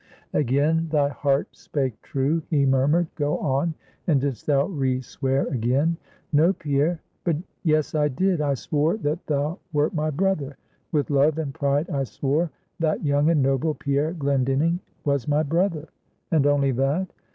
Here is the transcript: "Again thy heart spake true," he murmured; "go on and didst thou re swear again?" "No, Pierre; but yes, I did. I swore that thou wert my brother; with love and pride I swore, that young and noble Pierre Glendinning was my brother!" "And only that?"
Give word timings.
"Again 0.33 0.87
thy 0.89 1.09
heart 1.09 1.55
spake 1.55 2.01
true," 2.01 2.41
he 2.49 2.65
murmured; 2.65 3.05
"go 3.13 3.37
on 3.37 3.75
and 4.07 4.19
didst 4.19 4.47
thou 4.47 4.65
re 4.65 4.99
swear 4.99 5.45
again?" 5.49 5.95
"No, 6.33 6.53
Pierre; 6.53 6.99
but 7.23 7.35
yes, 7.61 7.93
I 7.93 8.07
did. 8.07 8.41
I 8.41 8.55
swore 8.55 8.97
that 8.97 9.23
thou 9.27 9.59
wert 9.71 9.93
my 9.93 10.09
brother; 10.09 10.57
with 10.91 11.11
love 11.11 11.37
and 11.37 11.53
pride 11.53 11.87
I 11.91 12.05
swore, 12.05 12.49
that 12.79 13.05
young 13.05 13.29
and 13.29 13.43
noble 13.43 13.75
Pierre 13.75 14.13
Glendinning 14.13 14.79
was 15.05 15.27
my 15.27 15.43
brother!" 15.43 15.89
"And 16.31 16.47
only 16.47 16.71
that?" 16.71 17.13